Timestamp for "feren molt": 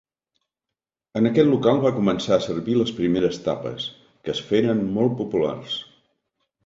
4.51-5.15